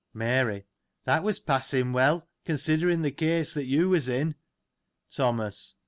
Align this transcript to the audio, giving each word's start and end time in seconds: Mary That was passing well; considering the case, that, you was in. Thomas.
Mary 0.15 0.65
That 1.05 1.21
was 1.21 1.37
passing 1.37 1.93
well; 1.93 2.27
considering 2.43 3.03
the 3.03 3.11
case, 3.11 3.53
that, 3.53 3.65
you 3.67 3.89
was 3.89 4.09
in. 4.09 4.33
Thomas. 5.11 5.75